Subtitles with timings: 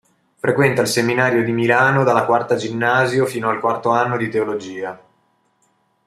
[0.35, 4.99] Frequenta il seminario di Milano dalla quarta ginnasio fino al quarto anno di teologia.